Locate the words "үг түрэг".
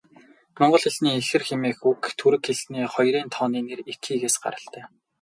1.91-2.41